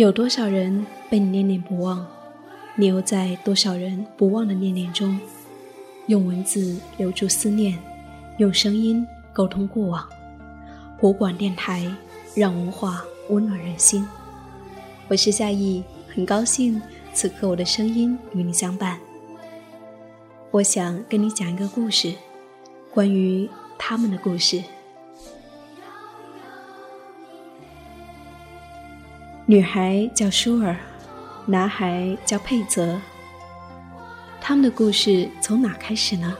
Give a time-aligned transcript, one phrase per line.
[0.00, 2.06] 有多少人被你念念不忘？
[2.74, 5.20] 你又在多少人不忘的念念中，
[6.06, 7.78] 用文字留住思念，
[8.38, 10.08] 用声音沟通过往。
[10.98, 11.86] 湖广电台，
[12.34, 14.08] 让文化温暖人心。
[15.06, 16.80] 我是夏意，很高兴
[17.12, 18.98] 此刻我的声音与你相伴。
[20.50, 22.14] 我想跟你讲一个故事，
[22.90, 24.62] 关于他们的故事。
[29.50, 30.76] 女孩叫舒尔，
[31.44, 33.00] 男孩叫佩泽。
[34.40, 36.32] 他们的故事从哪开始呢？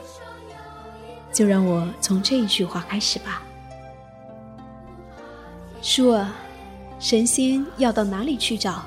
[1.32, 3.42] 就让我从这一句话开始吧。
[5.82, 6.24] 舒尔，
[7.00, 8.84] 神仙要到哪里去找？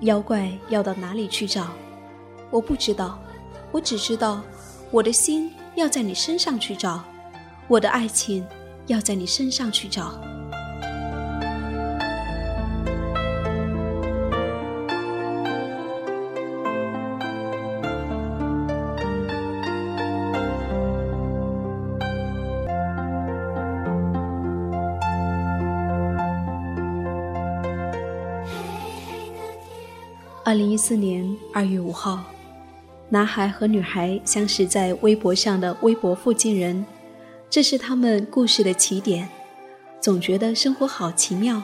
[0.00, 1.68] 妖怪要到哪里去找？
[2.50, 3.16] 我不知道，
[3.70, 4.42] 我只知道，
[4.90, 7.04] 我的心要在你身上去找，
[7.68, 8.44] 我的爱情
[8.88, 10.20] 要在你身上去找。
[30.52, 32.22] 二零一四年二月五号，
[33.08, 36.84] 男孩和女孩相识在微博上的微博附近人，
[37.48, 39.26] 这是他们故事的起点。
[39.98, 41.62] 总觉得生活好奇妙。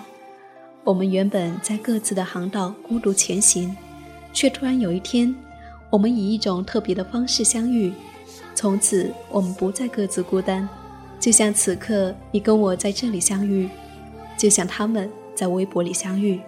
[0.84, 3.76] 我们原本在各自的航道孤独前行，
[4.32, 5.36] 却突然有一天，
[5.90, 7.92] 我们以一种特别的方式相遇。
[8.54, 10.66] 从此，我们不再各自孤单，
[11.20, 13.68] 就像此刻你跟我在这里相遇，
[14.38, 16.40] 就像他们在微博里相遇。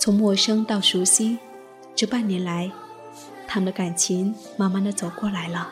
[0.00, 1.36] 从陌生到熟悉，
[1.94, 2.70] 这半年来，
[3.46, 5.68] 他们的感情慢慢的走过来了。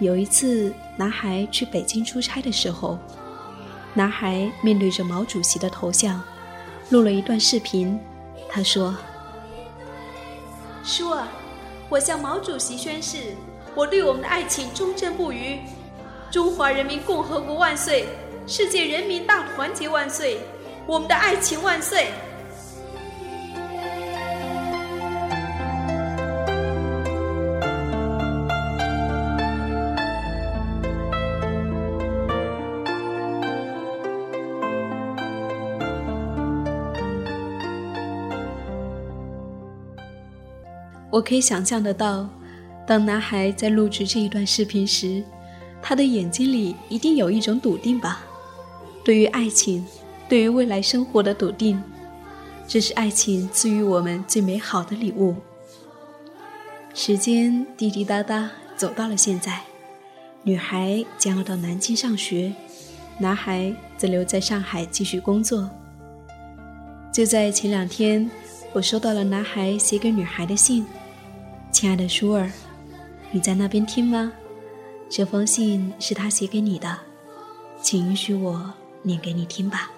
[0.00, 2.98] 有一次，男孩去北京出差的时候，
[3.94, 6.20] 男孩面对着毛主席的头像，
[6.88, 7.96] 录了一段视频。
[8.48, 8.92] 他说
[10.82, 11.28] ：“叔啊，
[11.88, 13.36] 我向毛主席宣誓，
[13.76, 15.60] 我对我们的爱情忠贞不渝。
[16.28, 18.08] 中华人民共和国万岁！
[18.48, 20.40] 世界人民大团结万岁！
[20.88, 22.08] 我们的爱情万岁！”
[41.20, 42.26] 我可以想象得到，
[42.86, 45.22] 当男孩在录制这一段视频时，
[45.82, 48.22] 他的眼睛里一定有一种笃定吧？
[49.04, 49.86] 对于爱情，
[50.30, 51.78] 对于未来生活的笃定，
[52.66, 55.36] 这是爱情赐予我们最美好的礼物。
[56.94, 59.60] 时间滴滴答答走到了现在，
[60.42, 62.50] 女孩将要到南京上学，
[63.18, 65.68] 男孩则留在上海继续工作。
[67.12, 68.30] 就在前两天，
[68.72, 70.86] 我收到了男孩写给女孩的信。
[71.72, 72.50] 亲爱的舒儿，
[73.30, 74.32] 你在那边听吗？
[75.08, 76.98] 这封信是他写给你的，
[77.80, 78.72] 请允许我
[79.02, 79.90] 念给你听吧。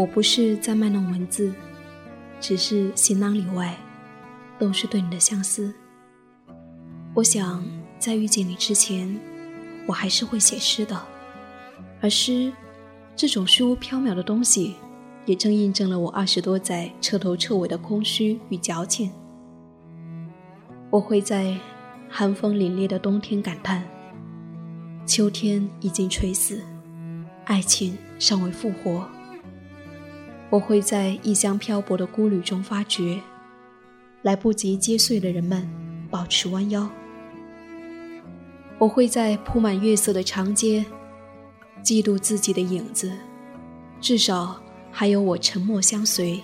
[0.00, 1.52] 我不是在卖弄文字，
[2.40, 3.76] 只是行囊里外
[4.58, 5.74] 都是对你的相思。
[7.12, 7.62] 我想
[7.98, 9.20] 在遇见你之前，
[9.86, 10.98] 我还是会写诗的，
[12.00, 12.50] 而诗
[13.14, 14.76] 这种虚无缥缈的东西，
[15.26, 19.12] 也正印证了我二十多载彻头彻尾的空虚与矫情。
[20.88, 21.54] 我会在
[22.08, 23.86] 寒风凛冽的冬天感叹，
[25.04, 26.62] 秋天已经垂死，
[27.44, 29.06] 爱情尚未复活。
[30.50, 33.20] 我会在异乡漂泊的孤旅中发觉，
[34.22, 35.68] 来不及接穗的人们
[36.10, 36.90] 保持弯腰。
[38.76, 40.84] 我会在铺满月色的长街，
[41.84, 43.12] 嫉妒自己的影子
[44.00, 44.60] 至少
[44.90, 46.42] 还有我沉默相随。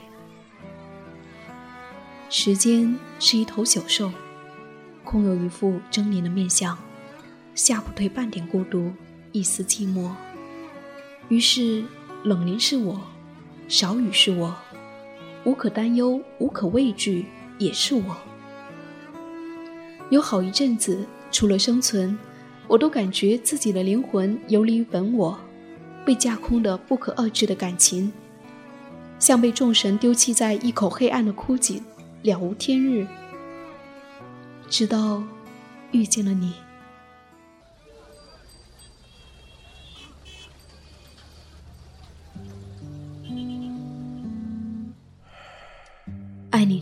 [2.29, 4.13] 时间是一头小兽，
[5.03, 6.79] 空有一副狰狞的面相，
[7.57, 8.93] 吓不退半点孤独，
[9.33, 10.11] 一丝寂寞。
[11.29, 11.85] 于是，
[12.23, 13.01] 冷凝是我，
[13.69, 14.55] 少雨是我，
[15.45, 17.27] 无可担忧，无可畏惧，
[17.59, 18.17] 也是我。
[20.11, 22.17] 有好一阵子，除了生存，
[22.69, 25.37] 我都感觉自己的灵魂游离于本我，
[26.05, 28.13] 被架空的不可遏制的感情，
[29.19, 31.83] 像被众神丢弃在一口黑暗的枯井。
[32.23, 33.07] 了无天日，
[34.69, 35.23] 直到
[35.93, 36.55] 遇见了你。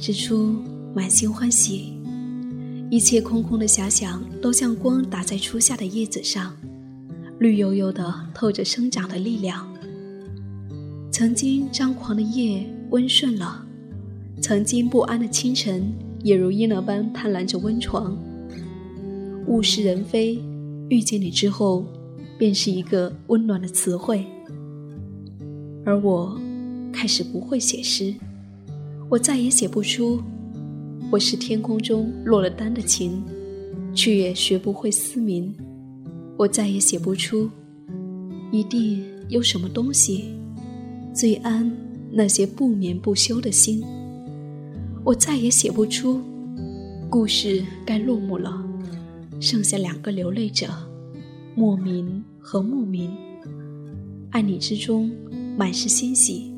[0.04, 0.54] 之初，
[0.94, 1.94] 满心欢喜，
[2.90, 6.54] 一切空空的遐想都像光打在初夏的叶子上，
[7.38, 9.66] 绿油油的，透着生长的力量。
[11.10, 13.64] 曾经张狂的夜，温顺了。
[14.42, 15.90] 曾经不安的清晨，
[16.22, 18.14] 也如婴儿般贪婪着温床。
[19.46, 20.38] 物是人非，
[20.90, 21.86] 遇见你之后，
[22.36, 24.26] 便是一个温暖的词汇。
[25.82, 26.38] 而我，
[26.92, 28.14] 开始不会写诗，
[29.10, 30.22] 我再也写不出。
[31.10, 33.22] 我是天空中落了单的琴，
[33.94, 35.54] 却也学不会嘶鸣。
[36.36, 37.48] 我再也写不出，
[38.50, 40.34] 一定有什么东西，
[41.12, 41.70] 最安
[42.10, 43.84] 那些不眠不休的心。
[45.04, 46.20] 我再也写不出，
[47.10, 48.64] 故事该落幕了，
[49.38, 50.66] 剩下两个流泪者，
[51.54, 53.14] 莫名和莫名。
[54.30, 55.12] 爱你之中
[55.56, 56.53] 满是欣喜，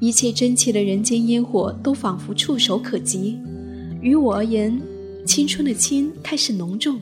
[0.00, 3.38] 一切真切的人间烟火都仿佛触手可及。
[4.00, 4.80] 于我而言，
[5.26, 6.98] 青春的青开始浓重，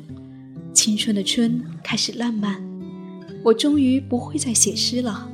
[0.73, 2.62] 青春的春开始烂漫。
[3.45, 5.31] 我终于不会再写诗了，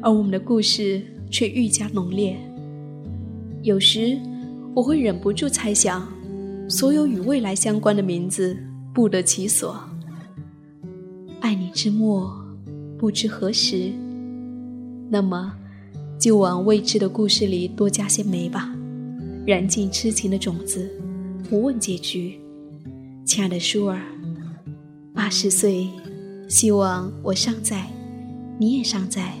[0.00, 2.38] 而我们的故事却愈加浓烈。
[3.64, 4.16] 有时，
[4.72, 6.06] 我会忍不住猜想，
[6.68, 8.56] 所有与未来相关的名字
[8.94, 9.76] 不得其所。
[11.40, 12.32] 爱你之末，
[12.96, 13.90] 不知何时。
[15.10, 15.52] 那么，
[16.18, 18.74] 就往未知的故事里多加些煤吧，
[19.46, 20.90] 燃尽痴情的种子，
[21.48, 22.38] 不问结局。
[23.24, 24.00] 亲爱的舒儿，
[25.14, 25.88] 八十岁，
[26.48, 27.86] 希望我尚在，
[28.58, 29.34] 你也尚在，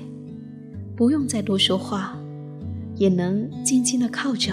[0.94, 2.14] 不用再多说话。
[2.96, 4.52] 也能静静的靠着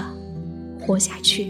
[0.79, 1.47] 活下去。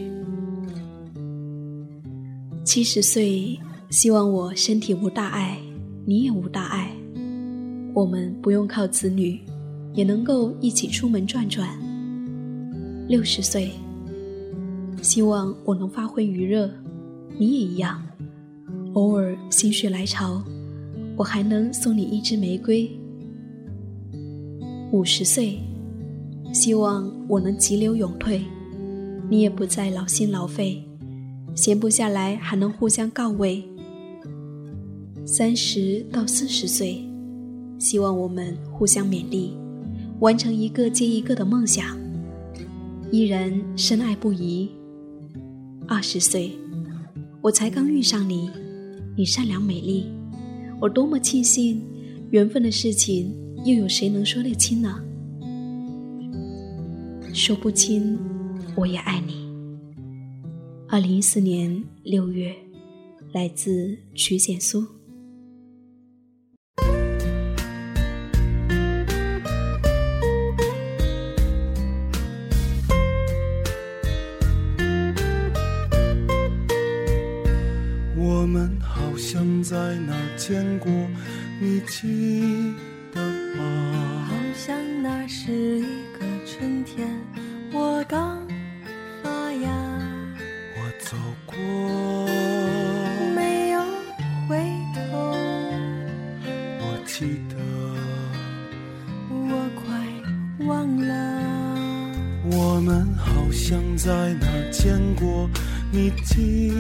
[2.63, 5.59] 七十岁，希望我身体无大碍，
[6.05, 6.95] 你也无大碍，
[7.93, 9.41] 我们不用靠子女，
[9.95, 11.67] 也能够一起出门转转。
[13.07, 13.71] 六十岁，
[15.01, 16.69] 希望我能发挥余热，
[17.39, 18.01] 你也一样，
[18.93, 20.43] 偶尔心血来潮，
[21.17, 22.87] 我还能送你一支玫瑰。
[24.91, 25.57] 五十岁。
[26.53, 28.41] 希望我能急流勇退，
[29.29, 30.81] 你也不再劳心劳肺，
[31.53, 33.61] 闲不下来还能互相告慰。
[35.25, 37.03] 三十到四十岁，
[37.77, 39.53] 希望我们互相勉励，
[40.25, 41.95] 完成一个接一个的梦想，
[43.11, 44.67] 依然深爱不移。
[45.87, 46.51] 二十岁，
[47.43, 48.49] 我才刚遇上你，
[49.15, 50.07] 你善良美丽，
[50.81, 51.79] 我多么庆幸，
[52.31, 53.31] 缘分的事情
[53.65, 54.99] 又有谁能说得清呢？
[57.31, 58.17] 说不清，
[58.75, 59.47] 我也爱你。
[60.87, 62.51] 二零一四年六月，
[63.31, 64.83] 来自曲简苏。
[79.75, 80.89] 在哪儿见过，
[81.59, 82.73] 你记
[83.11, 83.19] 得
[83.57, 84.25] 吗？
[84.29, 87.05] 好像那是一个春天。
[87.73, 88.41] 我刚
[89.21, 89.69] 发芽，
[90.77, 91.57] 我走过，
[93.35, 93.81] 没有
[94.47, 94.55] 回
[94.95, 95.35] 头。
[96.79, 97.57] 我记得，
[99.29, 101.11] 我快忘了。
[102.49, 105.49] 我们好像在哪儿见过，
[105.91, 106.71] 你记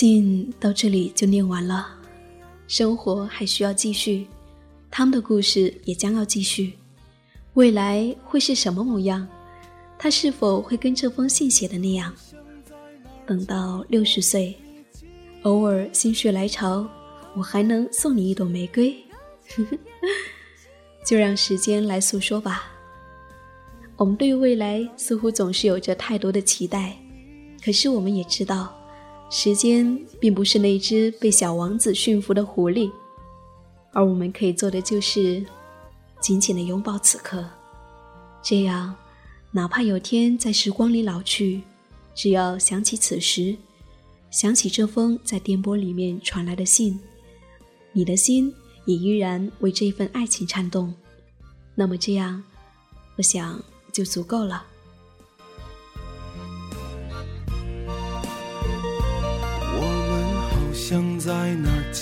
[0.00, 1.88] 信到这里就念完了。
[2.68, 4.28] 生活还需要继续，
[4.92, 6.74] 他们的故事也将要继续。
[7.54, 9.26] 未来会是什么模样？
[9.98, 12.14] 他是否会跟这封信写的那样？
[13.26, 14.54] 等到六十岁，
[15.42, 16.88] 偶尔心血来潮，
[17.34, 18.94] 我还能送你一朵玫瑰。
[21.04, 22.70] 就让时间来诉说吧。
[23.96, 26.96] 我们对未来似乎总是有着太多的期待，
[27.64, 28.77] 可是我们也知道，
[29.30, 32.90] 时间并不是那只被小王子驯服的狐狸，
[33.92, 35.44] 而我们可以做的就是
[36.20, 37.44] 紧紧的拥抱此刻。
[38.42, 38.94] 这样，
[39.50, 41.60] 哪怕有天在时光里老去，
[42.14, 43.54] 只要想起此时，
[44.30, 46.98] 想起这封在电波里面传来的信，
[47.92, 48.52] 你的心
[48.86, 50.94] 也依然为这份爱情颤动。
[51.74, 52.42] 那么这样，
[53.16, 54.64] 我想就足够了。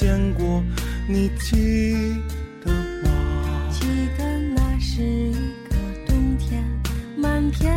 [0.07, 0.63] 见过，
[1.09, 1.97] 你记
[2.65, 2.71] 得
[3.03, 3.69] 吗？
[3.73, 5.33] 记得那是一
[5.69, 5.75] 个
[6.07, 6.65] 冬天，
[7.17, 7.75] 满天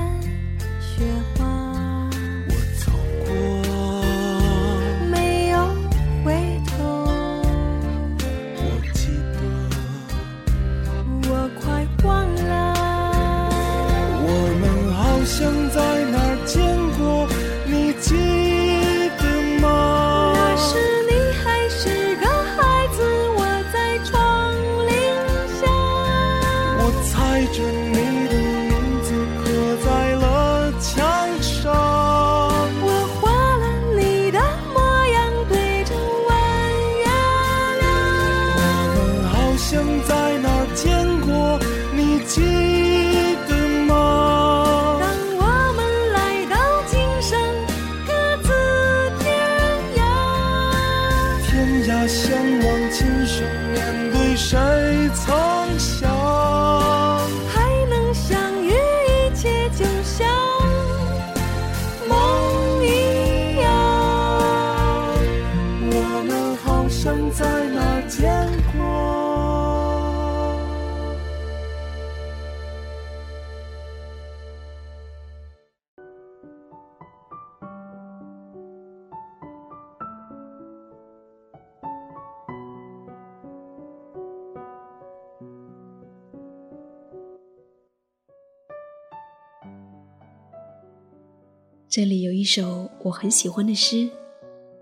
[91.89, 94.07] 这里有一首我很喜欢的诗，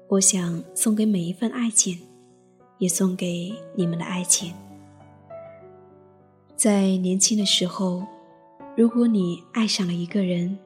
[0.10, 1.98] 我想送给每一份爱情，
[2.80, 4.54] 也送给你们的爱情。
[6.58, 8.04] 在年轻的时候，
[8.76, 10.60] 如果你爱上了一个人，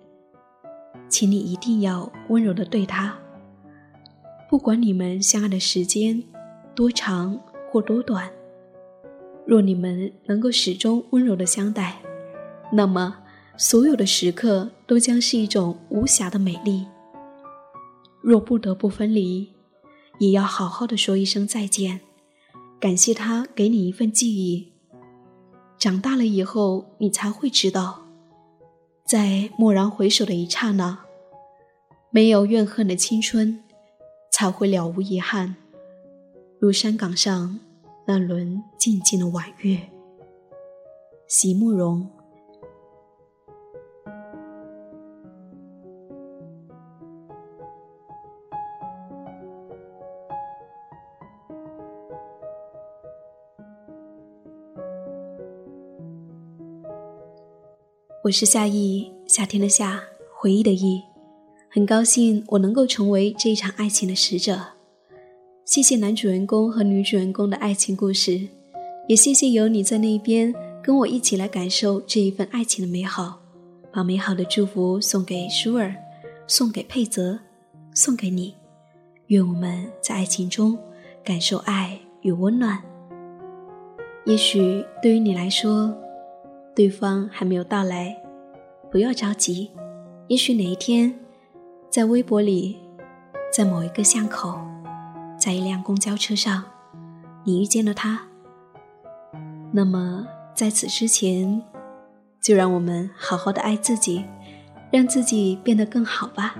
[1.07, 3.15] 请你一定要温柔的对他，
[4.49, 6.23] 不管你们相爱的时间
[6.73, 7.39] 多长
[7.71, 8.27] 或多短，
[9.45, 12.01] 若你们能够始终温柔的相待，
[12.73, 13.19] 那么。
[13.57, 16.85] 所有的时刻都将是一种无暇的美丽。
[18.21, 19.49] 若不得不分离，
[20.19, 22.01] 也要好好的说一声再见，
[22.79, 24.71] 感谢他给你一份记忆。
[25.77, 28.03] 长大了以后，你才会知道，
[29.05, 30.99] 在蓦然回首的一刹那，
[32.11, 33.63] 没有怨恨的青春，
[34.31, 35.55] 才会了无遗憾，
[36.59, 37.59] 如山岗上
[38.05, 39.79] 那轮静静的晚月。
[41.27, 42.07] 席慕容。
[58.23, 59.99] 我是夏意，夏天的夏，
[60.37, 61.01] 回忆的忆，
[61.67, 64.61] 很高兴我能够成为这一场爱情的使者。
[65.65, 68.39] 谢谢男主人公和女主人公的爱情故事，
[69.07, 73.41] 也谢谢有你在那边跟我一起来感受这一份爱情的美好。
[73.91, 75.91] 把美好的祝福送给舒尔，
[76.45, 77.39] 送给佩泽，
[77.95, 78.53] 送给你。
[79.27, 80.77] 愿我们在爱情中
[81.23, 82.79] 感受爱与温暖。
[84.25, 85.91] 也许对于你来说，
[86.81, 88.17] 对方还没有到来，
[88.89, 89.69] 不要着急。
[90.29, 91.13] 也许哪一天，
[91.91, 92.75] 在微博里，
[93.53, 94.59] 在某一个巷口，
[95.39, 96.63] 在一辆公交车上，
[97.43, 98.19] 你遇见了他。
[99.71, 101.61] 那么在此之前，
[102.41, 104.25] 就让我们好好的爱自己，
[104.91, 106.55] 让自己变得更好吧。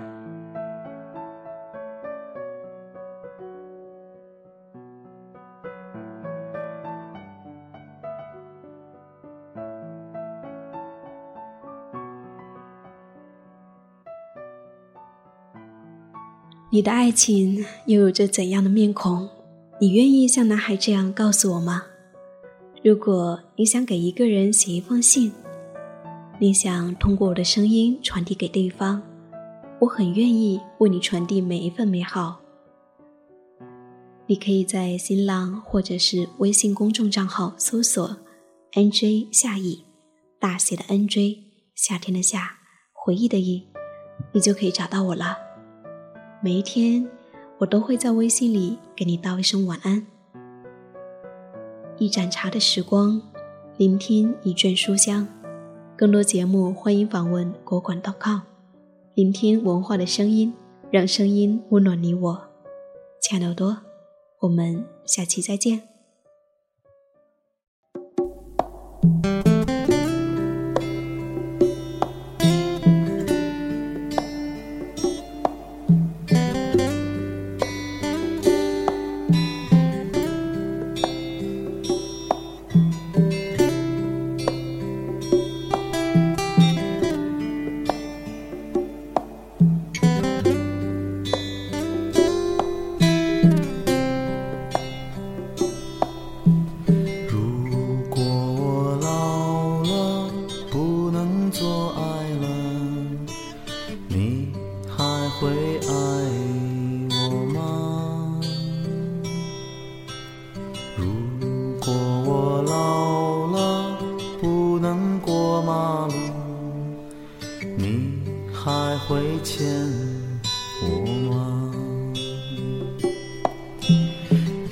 [16.74, 19.28] 你的爱情又有着怎样的面孔？
[19.82, 21.84] 你愿意像男孩这样告诉我吗？
[22.82, 25.34] 如果你想给一个人写一封信，
[26.40, 29.02] 你想通过我的声音传递给对方，
[29.82, 32.40] 我很愿意为你传递每一份美好。
[34.26, 38.16] 你可以在新浪或者是微信公众账号搜索
[38.76, 39.84] “nj 夏意”，
[40.40, 41.38] 大写的 “nj”，
[41.76, 42.60] 夏天的夏，
[42.94, 43.68] 回忆的忆，
[44.32, 45.51] 你就可以找到我了。
[46.44, 47.08] 每一天，
[47.60, 50.08] 我都会在微信里给你道一声晚安。
[52.00, 53.22] 一盏茶的时光，
[53.78, 55.28] 聆听一卷书香。
[55.96, 58.40] 更多节目，欢迎访问国馆 .com，
[59.14, 60.52] 聆听文化的声音，
[60.90, 62.42] 让声音温暖你我。
[63.22, 63.78] 亲爱的耳朵，
[64.40, 65.91] 我们下期再见。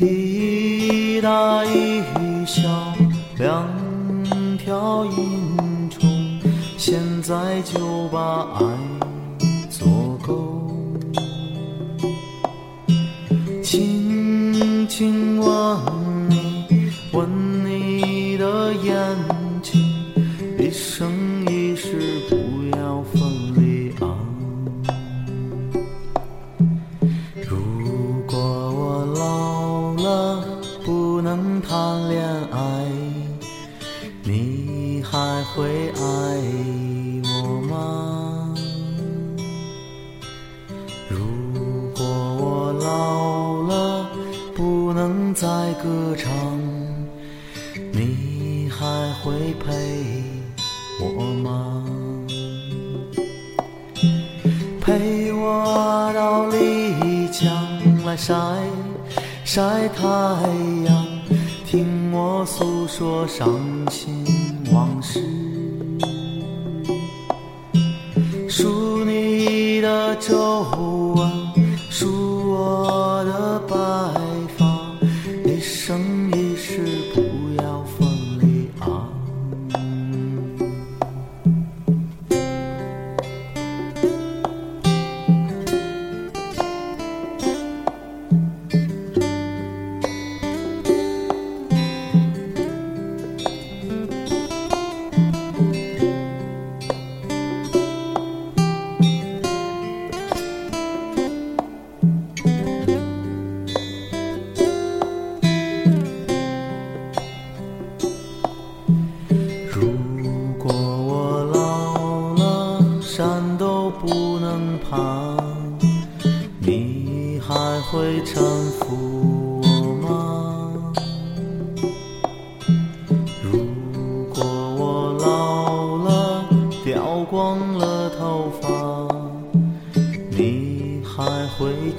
[0.02, 2.02] 一大一
[2.46, 2.62] 小
[3.38, 3.68] 两
[4.58, 6.40] 条银虫
[6.78, 8.99] 现在就把爱
[35.96, 36.00] 爱
[37.24, 38.56] 我吗？
[41.10, 41.18] 如
[41.96, 44.10] 果我老了
[44.56, 45.34] 不能？
[45.36, 45.48] 再
[45.82, 46.28] 歌唱，
[47.94, 48.86] 你还
[49.22, 49.72] 会陪
[51.00, 51.86] 我吗？
[54.82, 57.48] 陪我到丽江
[58.04, 58.34] 来晒
[59.46, 60.04] 晒太
[60.86, 61.08] 阳，
[61.66, 63.48] 听我诉说伤
[63.90, 64.26] 心
[69.90, 71.09] 的皱，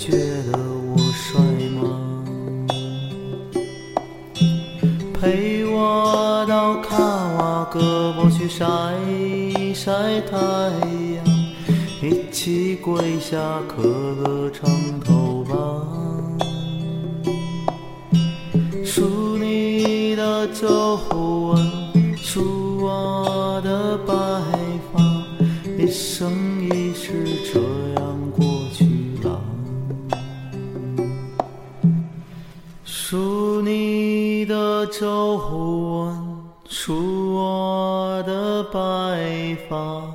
[0.01, 0.13] 觉
[0.51, 0.59] 得
[0.93, 1.39] 我帅
[1.77, 1.83] 吗？
[5.13, 8.65] 陪我到卡瓦格博去晒
[9.75, 11.23] 晒太阳。
[12.03, 13.37] 一起跪下
[13.69, 15.10] 磕个长头
[34.93, 40.15] 皱纹，数我的白发。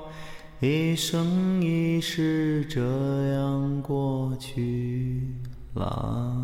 [0.60, 5.22] 一生一世这样过去
[5.76, 6.35] 了。